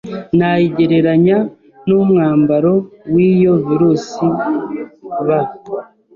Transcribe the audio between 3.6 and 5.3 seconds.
virus B